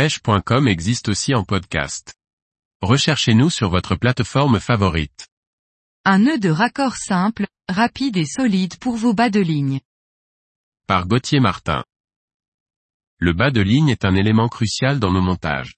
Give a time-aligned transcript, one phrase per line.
[0.00, 2.14] pêche.com existe aussi en podcast.
[2.80, 5.28] Recherchez-nous sur votre plateforme favorite.
[6.06, 9.80] Un nœud de raccord simple, rapide et solide pour vos bas de ligne.
[10.86, 11.84] Par Gauthier Martin.
[13.18, 15.74] Le bas de ligne est un élément crucial dans nos montages.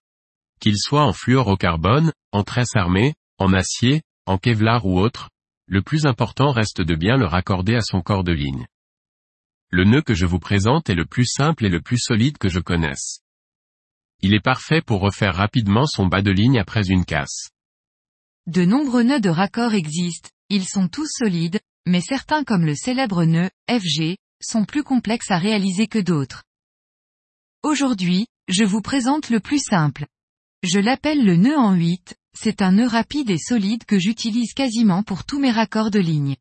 [0.60, 5.30] Qu'il soit en fluorocarbone, en tresse armée, en acier, en kevlar ou autre,
[5.66, 8.68] le plus important reste de bien le raccorder à son corps de ligne.
[9.70, 12.48] Le nœud que je vous présente est le plus simple et le plus solide que
[12.48, 13.21] je connaisse.
[14.24, 17.50] Il est parfait pour refaire rapidement son bas de ligne après une casse.
[18.46, 23.24] De nombreux nœuds de raccord existent, ils sont tous solides, mais certains comme le célèbre
[23.24, 26.44] nœud, FG, sont plus complexes à réaliser que d'autres.
[27.64, 30.06] Aujourd'hui, je vous présente le plus simple.
[30.62, 35.02] Je l'appelle le nœud en 8, c'est un nœud rapide et solide que j'utilise quasiment
[35.02, 36.36] pour tous mes raccords de ligne.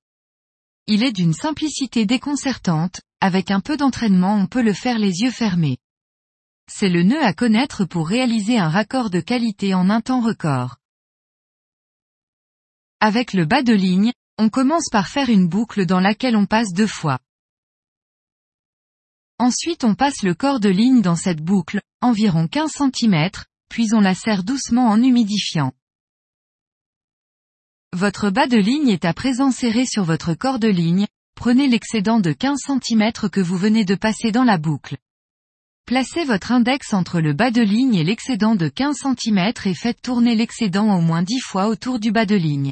[0.85, 5.31] Il est d'une simplicité déconcertante, avec un peu d'entraînement on peut le faire les yeux
[5.31, 5.77] fermés.
[6.73, 10.77] C'est le nœud à connaître pour réaliser un raccord de qualité en un temps record.
[12.99, 16.73] Avec le bas de ligne, on commence par faire une boucle dans laquelle on passe
[16.73, 17.19] deux fois.
[19.37, 23.29] Ensuite on passe le corps de ligne dans cette boucle, environ 15 cm,
[23.69, 25.73] puis on la serre doucement en humidifiant.
[27.93, 32.19] Votre bas de ligne est à présent serré sur votre corps de ligne, prenez l'excédent
[32.19, 34.97] de 15 cm que vous venez de passer dans la boucle.
[35.91, 40.01] Placez votre index entre le bas de ligne et l'excédent de 15 cm et faites
[40.01, 42.71] tourner l'excédent au moins 10 fois autour du bas de ligne.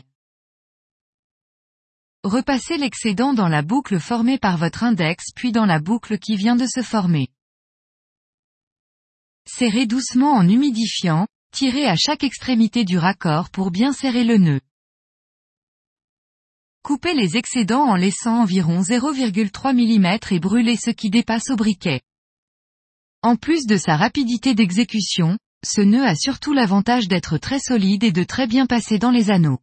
[2.24, 6.56] Repassez l'excédent dans la boucle formée par votre index puis dans la boucle qui vient
[6.56, 7.28] de se former.
[9.46, 14.62] Serrez doucement en humidifiant, tirez à chaque extrémité du raccord pour bien serrer le nœud.
[16.84, 22.00] Coupez les excédents en laissant environ 0,3 mm et brûlez ce qui dépasse au briquet.
[23.22, 28.14] En plus de sa rapidité d'exécution, ce nœud a surtout l'avantage d'être très solide et
[28.14, 29.60] de très bien passer dans les anneaux.